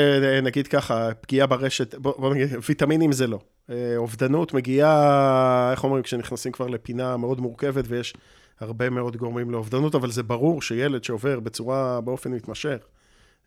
[0.43, 3.39] נגיד ככה, פגיעה ברשת, בוא, בוא נגיד, ויטמינים זה לא.
[3.97, 8.15] אובדנות מגיעה, איך אומרים, כשנכנסים כבר לפינה מאוד מורכבת ויש
[8.61, 12.79] הרבה מאוד גורמים לאובדנות, אבל זה ברור שילד שעובר בצורה, באופן מתמשך,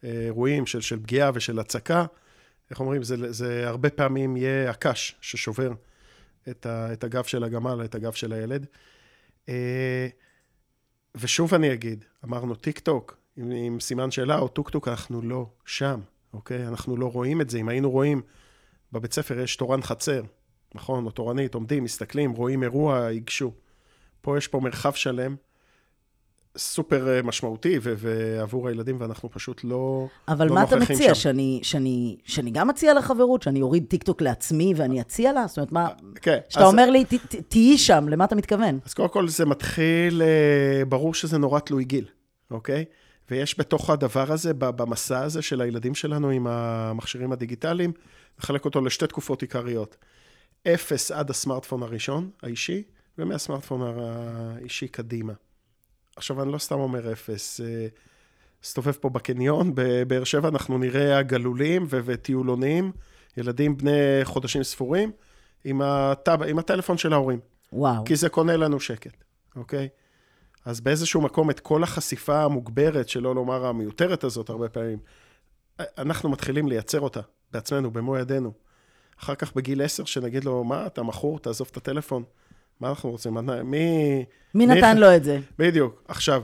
[0.03, 2.05] אירועים של, של פגיעה ושל הצקה,
[2.69, 5.71] איך אומרים, זה, זה הרבה פעמים יהיה הקש ששובר
[6.49, 8.65] את, ה, את הגב של הגמל, את הגב של הילד.
[9.49, 10.07] אה,
[11.15, 15.49] ושוב אני אגיד, אמרנו טיק טוק, עם, עם סימן שאלה, או טוק טוק, אנחנו לא
[15.65, 15.99] שם,
[16.33, 16.67] אוקיי?
[16.67, 17.57] אנחנו לא רואים את זה.
[17.57, 18.21] אם היינו רואים,
[18.91, 20.21] בבית ספר יש תורן חצר,
[20.75, 21.05] נכון?
[21.05, 23.51] או תורנית, עומדים, מסתכלים, רואים אירוע, ייגשו.
[24.21, 25.35] פה יש פה מרחב שלם,
[26.57, 31.15] סופר אה, משמעותי, ו- ועבור הילדים, ואנחנו פשוט לא אבל לא מה אתה נוכחים מציע?
[31.15, 31.21] שם.
[31.21, 33.41] שאני, שאני, שאני גם אציע לחברות?
[33.43, 35.45] שאני אוריד טיקטוק לעצמי ואני אציע לה?
[35.47, 35.87] זאת אומרת, מה...
[36.21, 38.79] כן, כשאתה אז- אומר לי, "ת- ת- תהיי שם, למה אתה מתכוון?
[38.85, 42.05] אז קודם כל זה מתחיל, אה, ברור שזה נורא תלוי גיל,
[42.51, 42.85] אוקיי?
[43.31, 47.91] ויש בתוך הדבר הזה, במסע הזה של הילדים שלנו עם המכשירים הדיגיטליים,
[48.39, 49.97] נחלק אותו לשתי תקופות עיקריות.
[50.67, 52.83] אפס עד הסמארטפון הראשון, האישי,
[53.17, 55.33] ומהסמארטפון האישי קדימה.
[56.15, 57.61] עכשיו, אני לא סתם אומר אפס.
[57.61, 57.87] אה,
[58.63, 62.91] מסתובב פה בקניון, בבאר שבע אנחנו נראה עגלולים ו- וטיולונים,
[63.37, 65.11] ילדים בני חודשים ספורים,
[65.63, 67.39] עם, הטב, עם הטלפון של ההורים.
[67.73, 68.05] וואו.
[68.05, 69.23] כי זה קונה לנו שקט,
[69.55, 69.89] אוקיי?
[70.65, 74.99] אז באיזשהו מקום, את כל החשיפה המוגברת, שלא לומר המיותרת הזאת הרבה פעמים,
[75.79, 77.21] אנחנו מתחילים לייצר אותה
[77.51, 78.53] בעצמנו, במו ידינו.
[79.19, 82.23] אחר כך בגיל עשר, שנגיד לו, מה, אתה מכור, תעזוב את הטלפון.
[82.79, 83.37] מה אנחנו רוצים?
[83.63, 84.25] מי...
[84.53, 85.39] מי נתן לו את זה?
[85.59, 86.03] בדיוק.
[86.07, 86.43] עכשיו,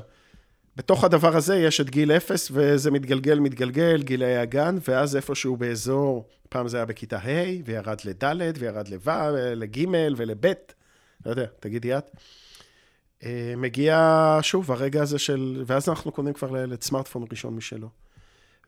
[0.76, 6.28] בתוך הדבר הזה יש את גיל אפס, וזה מתגלגל, מתגלגל, גילי הגן, ואז איפשהו באזור,
[6.50, 9.12] פעם זה היה בכיתה ה', וירד לד', וירד לו',
[9.56, 9.78] לג'
[10.18, 10.46] ולב',
[11.26, 12.12] לא יודע, תגידי את.
[13.24, 15.64] אה, מגיע, שוב, הרגע הזה של...
[15.66, 17.90] ואז אנחנו קונים כבר לילד סמארטפון ראשון משלו.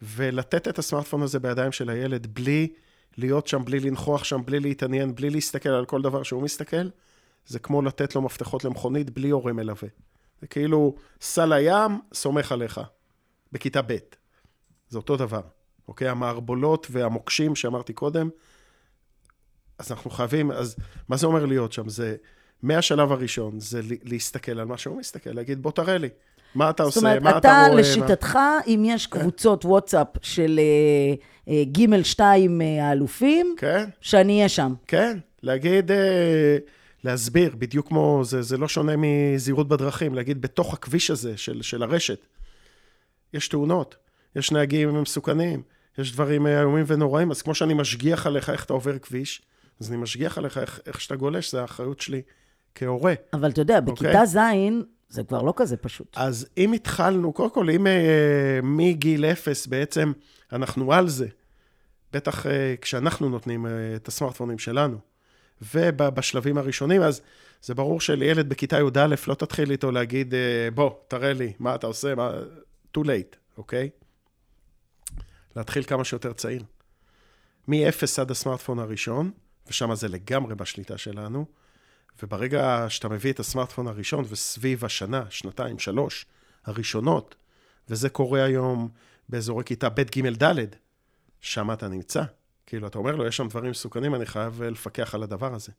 [0.02, 2.68] ולתת את הסמארטפון הזה בידיים של הילד בלי
[3.18, 6.88] להיות שם, בלי לנכוח שם, בלי להתעניין, בלי להסתכל על כל דבר שהוא מסתכל,
[7.46, 9.90] זה כמו לתת לו מפתחות למכונית בלי הורה מלווה.
[10.42, 12.82] זה כאילו, סע לים, סומך עליך,
[13.52, 13.98] בכיתה ב'.
[14.90, 15.42] זה אותו דבר,
[15.88, 16.08] אוקיי?
[16.10, 18.30] המערבולות והמוקשים שאמרתי קודם,
[19.80, 20.76] אז אנחנו חייבים, אז
[21.10, 21.90] מה זה אומר להיות שם?
[21.90, 22.16] זה,
[22.64, 26.10] מהשלב הראשון, זה להסתכל על מה שהוא מסתכל, להגיד, בוא תראה לי.
[26.56, 27.82] מה אתה עושה, אומרת, מה אתה אתה, רואה.
[27.82, 28.60] לשיטתך, מה...
[28.68, 30.60] אם יש קבוצות וואטסאפ של
[31.48, 34.74] אה, ג' שתיים אה, האלופים, כן, שאני אהיה שם.
[34.88, 35.18] כן.
[35.44, 36.58] להגיד, אה,
[37.04, 41.84] להסביר, בדיוק כמו, זה, זה לא שונה מזהירות בדרכים, להגיד, בתוך הכביש הזה של, של
[41.84, 42.26] הרשת,
[43.34, 43.96] יש תאונות,
[44.36, 45.62] יש נהגים מסוכנים,
[45.98, 49.42] יש דברים איומים ונוראים, אז כמו שאני משגיח עליך איך אתה עובר כביש,
[49.80, 52.22] אז אני משגיח עליך איך, איך שאתה גולש, זה האחריות שלי
[52.76, 53.14] כהורה.
[53.34, 53.94] אבל אתה יודע, אוקיי.
[53.94, 54.38] בכיתה ז'
[55.10, 56.08] זה כבר לא כזה פשוט.
[56.16, 60.12] אז אם התחלנו, קודם כל, אם אה, מגיל אפס בעצם
[60.52, 61.28] אנחנו על זה,
[62.14, 64.98] בטח אה, כשאנחנו נותנים אה, את הסמארטפונים שלנו,
[65.74, 67.22] ובשלבים הראשונים, אז
[67.62, 71.88] זה ברור שלילד בכיתה י"א לא תתחיל איתו להגיד, אה, בוא, תראה לי, מה אתה
[71.88, 72.32] עושה, מה...
[72.98, 73.90] too late, אוקיי?
[75.56, 76.64] להתחיל כמה שיותר צעיר.
[77.68, 79.32] מ-0 עד הסמארטפון הראשון,
[79.68, 81.46] ושם זה לגמרי בשליטה שלנו,
[82.24, 86.26] וברגע שאתה מביא את הסמארטפון הראשון, וסביב השנה, שנתיים, שלוש,
[86.66, 87.36] הראשונות,
[87.90, 88.90] וזה קורה היום
[89.30, 90.66] באזורי כיתה ב', ג', ד',
[91.42, 92.24] שם אתה נמצא.
[92.72, 95.72] כאילו, אתה אומר לו, יש שם דברים מסוכנים, אני חייב לפקח על הדבר הזה.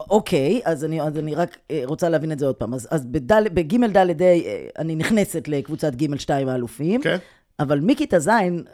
[0.00, 2.74] אוקיי, אז אני, אז אני רק אה, רוצה להבין את זה עוד פעם.
[2.74, 7.02] אז, אז בג' ד' אה, אני נכנסת לקבוצת ג' שתיים האלופים.
[7.02, 7.16] כן?
[7.60, 8.28] אבל מכיתה ז',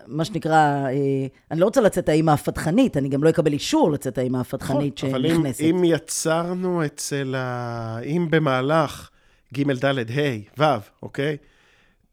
[0.06, 4.18] מה שנקרא, אה, אני לא רוצה לצאת האימא הפתחנית, אני גם לא אקבל אישור לצאת
[4.18, 5.60] האימא הפתחנית נכון, אבל אם, שנכנסת.
[5.60, 7.98] אם יצרנו אצל ה...
[8.04, 9.10] אם במהלך
[9.54, 11.36] ג', ד', ה', ו', אוקיי?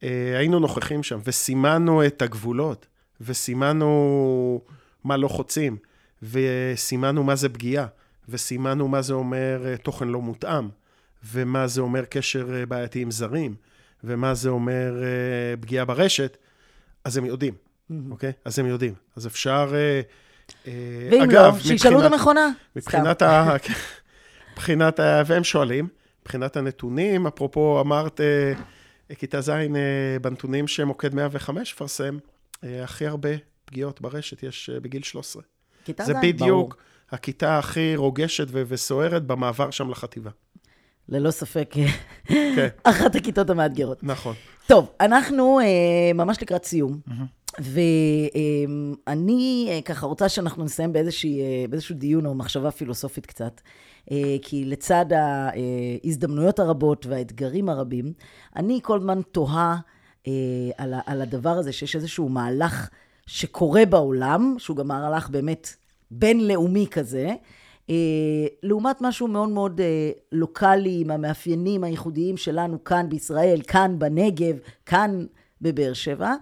[0.04, 2.88] אה, היינו נוכחים שם וסימנו את הגבולות,
[3.22, 4.62] וסימנו
[5.08, 5.78] מה לא חוצים,
[6.24, 7.86] וסימנו מה זה פגיעה,
[8.30, 10.70] וסימנו מה זה אומר אה, תוכן לא מותאם,
[11.34, 13.56] ומה זה אומר קשר אה, בעייתי עם זרים,
[14.04, 15.08] ומה זה אומר אה,
[15.62, 16.38] פגיעה ברשת,
[17.04, 17.54] אז הם יודעים,
[18.12, 18.32] אוקיי?
[18.46, 18.94] אז הם יודעים.
[19.16, 19.74] אז אפשר...
[21.12, 22.50] ואם אגב, לא, שישאלו את מבחינת- המכונה.
[22.76, 23.56] מבחינת ה...
[24.54, 25.22] מבחינת ה...
[25.26, 25.88] והם שואלים,
[26.22, 28.22] מבחינת הנתונים, אפרופו אמרת,
[29.18, 29.52] כיתה ז',
[30.22, 32.18] בנתונים שמוקד 105 מפרסם,
[32.64, 33.30] אה, הכי הרבה
[33.68, 35.44] פגיעות ברשת יש אה, בגיל 13.
[35.86, 36.70] כיתה זה בדיוק ברור.
[37.12, 40.30] הכיתה הכי רוגשת ו- וסוערת במעבר שם לחטיבה.
[41.10, 44.04] ללא ספק, כן, אחת הכיתות המאתגרות.
[44.04, 44.36] נכון.
[44.68, 45.66] טוב, אנחנו אה,
[46.16, 47.00] ממש לקראת סיום,
[49.08, 53.62] ואני אה, ככה רוצה שאנחנו נסיים באיזושהי, אה, באיזשהו דיון או מחשבה פילוסופית קצת,
[54.12, 58.14] אה, כי לצד ההזדמנויות הרבות והאתגרים הרבים,
[58.56, 59.78] אני כל הזמן תוהה
[60.28, 60.32] אה,
[60.78, 62.90] על, ה- על הדבר הזה שיש איזשהו מהלך
[63.28, 65.76] שקורה בעולם, שהוא גם מהלך באמת
[66.12, 67.36] בינלאומי כזה,
[67.90, 67.96] אה,
[68.64, 75.26] לעומת משהו מאוד מאוד אה, לוקאלי, עם המאפיינים הייחודיים שלנו כאן בישראל, כאן בנגב, כאן
[75.62, 76.34] בבאר שבע.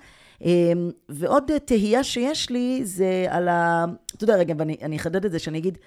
[0.45, 0.73] אה,
[1.09, 3.85] ועוד תהייה שיש לי זה על ה...
[4.15, 5.77] אתה יודע, רגע, ואני אני אחדד את זה, שאני אגיד,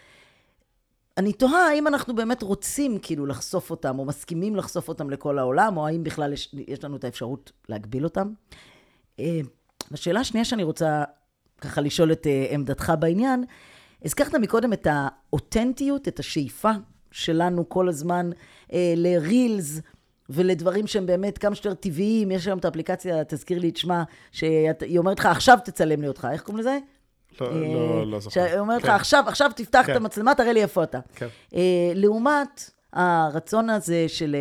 [1.17, 5.77] אני תוהה האם אנחנו באמת רוצים כאילו לחשוף אותם, או מסכימים לחשוף אותם לכל העולם,
[5.77, 8.33] או האם בכלל יש, יש לנו את האפשרות להגביל אותם.
[9.91, 11.05] אה, השאלה השנייה שאני רוצה
[11.61, 13.45] ככה לשאול את אה, עמדתך בעניין,
[14.05, 16.71] הזכרת מקודם את האותנטיות, את השאיפה
[17.11, 18.31] שלנו כל הזמן
[18.73, 19.81] אה, לרילס
[20.31, 22.31] ולדברים שהם באמת כמה שיותר טבעיים.
[22.31, 26.29] יש היום את האפליקציה, תזכיר לי את שמה, שהיא אומרת לך, עכשיו תצלם לי אותך.
[26.33, 26.79] איך קוראים לזה?
[27.41, 28.47] לא, אה, לא, לא זוכר.
[28.47, 28.95] שהיא אומרת לך, כן.
[28.95, 29.93] עכשיו, עכשיו תפתח כן.
[29.93, 30.99] את המצלמה, תראה לי איפה אתה.
[31.15, 31.27] כן.
[31.55, 34.37] אה, לעומת הרצון הזה של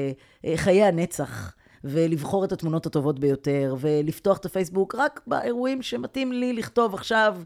[0.45, 1.53] אה, חיי הנצח,
[1.89, 7.37] ולבחור את התמונות הטובות ביותר, ולפתוח את הפייסבוק רק באירועים שמתאים לי לכתוב עכשיו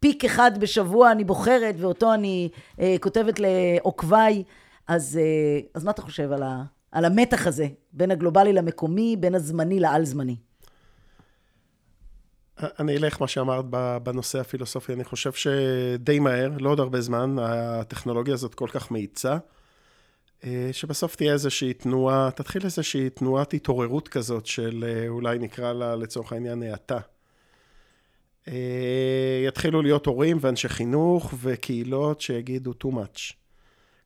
[0.00, 2.48] פיק אחד בשבוע אני בוחרת, ואותו אני
[2.80, 4.42] אה, כותבת לעוקביי.
[4.88, 9.34] אז, אה, אז מה אתה חושב על, ה, על המתח הזה, בין הגלובלי למקומי, בין
[9.34, 10.36] הזמני לעל-זמני?
[12.78, 13.64] אני אלך מה שאמרת
[14.02, 19.36] בנושא הפילוסופי, אני חושב שדי מהר, לא עוד הרבה זמן, הטכנולוגיה הזאת כל כך מאיצה,
[20.72, 26.32] שבסוף תהיה איזושהי תנועה, תתחיל איזושהי תנועת התעוררות כזאת של אה, אולי נקרא לה לצורך
[26.32, 26.98] העניין האטה.
[28.48, 33.34] אה, יתחילו להיות הורים ואנשי חינוך וקהילות שיגידו too much.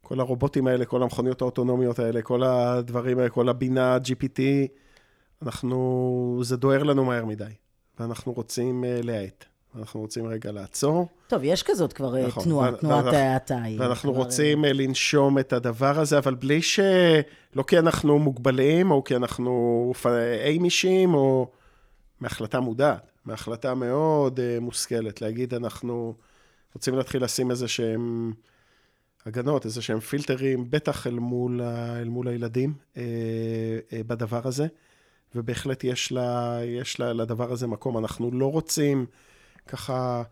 [0.03, 4.41] כל הרובוטים האלה, כל המכוניות האוטונומיות האלה, כל הדברים האלה, כל הבינה, GPT,
[5.43, 7.45] אנחנו, זה דוהר לנו מהר מדי,
[7.99, 9.45] ואנחנו רוצים להאט.
[9.79, 11.09] אנחנו רוצים רגע לעצור.
[11.29, 13.59] טוב, יש כזאת כבר אה, נכון, תנועה, ו- תנועת ההאטה.
[13.79, 14.23] ואנחנו כבר...
[14.23, 16.81] רוצים לנשום את הדבר הזה, אבל בלי ש...
[17.57, 19.93] לא כי אנחנו מוגבלים, או כי אנחנו
[20.45, 21.51] אימישים, או
[22.21, 23.11] מהחלטה מודעת.
[23.25, 26.15] מהחלטה מאוד uh, מושכלת, להגיד, אנחנו
[26.75, 28.33] רוצים להתחיל לשים איזה שהם
[29.27, 33.01] הגנות, איזה שהם פילטרים, בטח אל מול, ה, אל מול הילדים uh, uh,
[34.07, 34.67] בדבר הזה,
[35.35, 37.99] ובהחלט יש, לה, יש לה, לדבר הזה מקום.
[37.99, 39.07] אנחנו לא רוצים
[39.69, 40.23] ככה...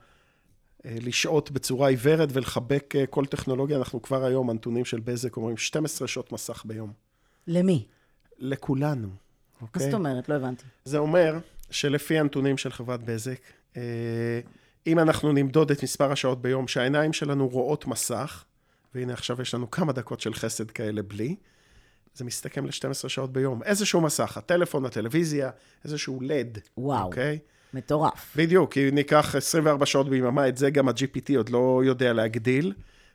[0.84, 3.78] לשהות בצורה עיוורת ולחבק כל טכנולוגיה.
[3.78, 6.92] אנחנו כבר היום, הנתונים של בזק אומרים 12 שעות מסך ביום.
[7.46, 7.86] למי?
[8.38, 9.08] לכולנו,
[9.62, 9.82] אוקיי?
[9.82, 10.28] מה זאת אומרת?
[10.28, 10.64] לא הבנתי.
[10.84, 11.38] זה אומר
[11.70, 13.40] שלפי הנתונים של חברת בזק,
[13.76, 14.40] אה,
[14.86, 18.44] אם אנחנו נמדוד את מספר השעות ביום שהעיניים שלנו רואות מסך,
[18.94, 21.36] והנה עכשיו יש לנו כמה דקות של חסד כאלה בלי,
[22.14, 23.62] זה מסתכם ל-12 שעות ביום.
[23.62, 25.50] איזשהו מסך, הטלפון, הטלוויזיה,
[25.84, 26.58] איזשהו לד.
[26.78, 27.38] וואו, אוקיי?
[27.74, 28.32] מטורף.
[28.36, 32.72] בדיוק, כי ניקח 24 שעות ביממה, את זה גם ה-GPT עוד לא יודע להגדיל,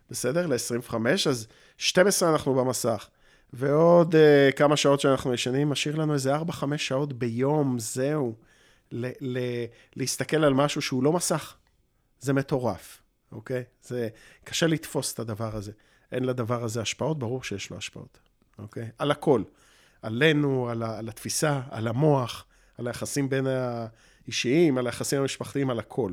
[0.09, 0.47] בסדר?
[0.47, 0.93] ל-25,
[1.29, 3.07] אז 12 אנחנו במסך.
[3.53, 6.41] ועוד uh, כמה שעות שאנחנו ישנים, משאיר לנו איזה 4-5
[6.77, 8.35] שעות ביום, זהו.
[8.91, 9.65] ל- ל-
[9.95, 11.55] להסתכל על משהו שהוא לא מסך.
[12.19, 13.63] זה מטורף, אוקיי?
[13.83, 14.09] זה
[14.43, 15.71] קשה לתפוס את הדבר הזה.
[16.11, 18.19] אין לדבר הזה השפעות, ברור שיש לו השפעות,
[18.59, 18.89] אוקיי?
[18.97, 19.43] על הכל.
[20.01, 22.45] עלינו, על, ה- על התפיסה, על המוח,
[22.77, 23.47] על היחסים בין
[24.27, 26.11] האישיים, על היחסים המשפחתיים, על הכל.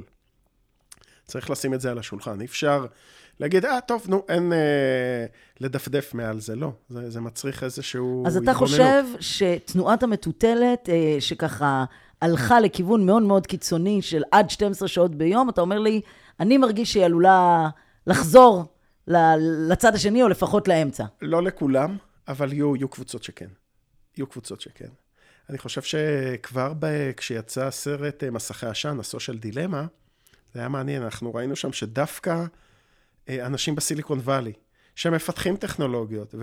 [1.24, 2.40] צריך לשים את זה על השולחן.
[2.40, 2.86] אי אפשר
[3.40, 5.26] להגיד, אה, טוב, נו, אין אה,
[5.60, 6.56] לדפדף מעל זה.
[6.56, 8.26] לא, זה, זה מצריך איזשהו...
[8.26, 11.84] אז אתה חושב שתנועת המטוטלת, אה, שככה
[12.22, 16.00] הלכה לכיוון מאוד מאוד קיצוני של עד 12 שעות ביום, אתה אומר לי,
[16.40, 17.68] אני מרגיש שהיא עלולה
[18.06, 18.64] לחזור
[19.68, 21.04] לצד השני, או לפחות לאמצע.
[21.22, 21.96] לא לכולם,
[22.28, 23.48] אבל יהיו, יהיו קבוצות שכן.
[24.16, 24.88] יהיו קבוצות שכן.
[25.50, 27.12] אני חושב שכבר ב...
[27.16, 29.86] כשיצא הסרט אה, מסכי עשן, הסושיאל דילמה,
[30.54, 32.44] זה היה מעניין, אנחנו ראינו שם שדווקא
[33.28, 34.52] אה, אנשים בסיליקון וואלי,
[34.94, 36.34] שמפתחים טכנולוגיות,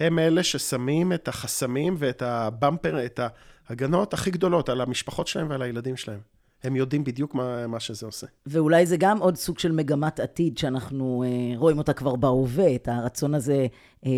[0.00, 3.20] והם אלה ששמים את החסמים ואת הבמפר, את
[3.68, 6.20] ההגנות הכי גדולות על המשפחות שלהם ועל הילדים שלהם.
[6.62, 8.26] הם יודעים בדיוק מה, מה שזה עושה.
[8.46, 12.88] ואולי זה גם עוד סוג של מגמת עתיד שאנחנו אה, רואים אותה כבר בהווה, את
[12.88, 13.66] הרצון הזה
[14.06, 14.10] אה,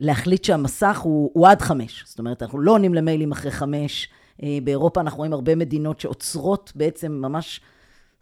[0.00, 2.04] להחליט שהמסך הוא, הוא עד חמש.
[2.06, 4.08] זאת אומרת, אנחנו לא עונים למיילים אחרי חמש.
[4.42, 7.60] אה, באירופה אנחנו רואים הרבה מדינות שעוצרות בעצם ממש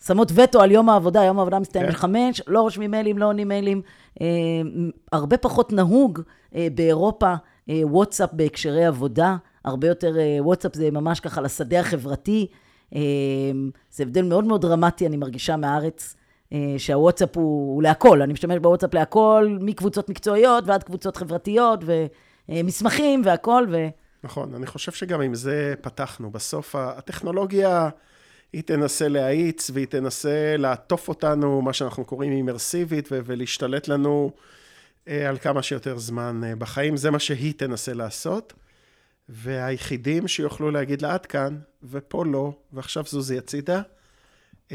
[0.06, 1.92] שמות וטו על יום העבודה, יום העבודה מסתיים כן.
[1.92, 3.82] בחמש, לא רושמים מיילים, לא עונים מיילים.
[4.20, 4.26] אה,
[5.12, 6.20] הרבה פחות נהוג
[6.54, 7.34] אה, באירופה
[7.68, 12.46] אה, וואטסאפ בהקשרי עבודה, הרבה יותר אה, וואטסאפ זה ממש ככה לשדה החברתי.
[12.94, 13.00] אה,
[13.90, 16.16] זה הבדל מאוד מאוד דרמטי, אני מרגישה מהארץ,
[16.78, 18.22] שהוואטסאפ הוא, הוא להכל.
[18.22, 21.80] אני משתמש בוואטסאפ להכל, מקבוצות מקצועיות ועד קבוצות חברתיות
[22.48, 23.66] ומסמכים והכל.
[23.70, 23.86] ו...
[24.24, 26.30] נכון, אני חושב שגם עם זה פתחנו.
[26.30, 27.88] בסוף הטכנולוגיה...
[28.52, 34.32] היא תנסה להאיץ והיא תנסה לעטוף אותנו, מה שאנחנו קוראים אימרסיבית, ולהשתלט לנו
[35.08, 36.96] אה, על כמה שיותר זמן אה, בחיים.
[36.96, 38.52] זה מה שהיא תנסה לעשות.
[39.28, 43.82] והיחידים שיוכלו להגיד לה עד כאן, ופה לא, ועכשיו זוזי הצידה, אה,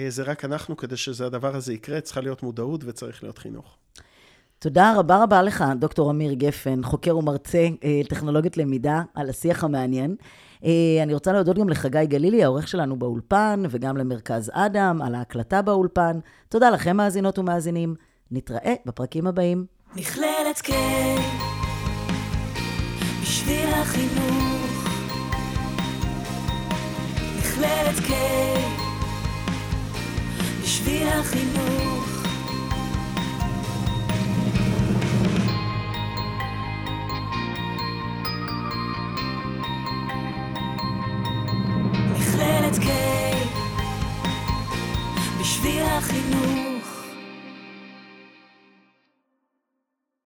[0.09, 3.77] זה רק אנחנו, כדי שהדבר הזה יקרה, צריכה להיות מודעות וצריך להיות חינוך.
[4.59, 10.15] תודה רבה רבה לך, דוקטור אמיר גפן, חוקר ומרצה אה, טכנולוגיות למידה, על השיח המעניין.
[10.63, 15.61] אה, אני רוצה להודות גם לחגי גלילי, העורך שלנו באולפן, וגם למרכז אדם, על ההקלטה
[15.61, 16.19] באולפן.
[16.49, 17.95] תודה לכם, מאזינות ומאזינים.
[18.31, 19.65] נתראה בפרקים הבאים.
[19.95, 20.71] מכללת K,
[23.21, 24.87] בשביל החינוך.
[27.37, 28.11] מכללת K,
[30.67, 32.23] בשביל החינוך.
[42.11, 42.87] מכללת K,
[45.39, 46.76] בשביל החינוך.